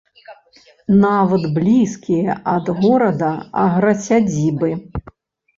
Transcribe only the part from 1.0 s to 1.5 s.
Нават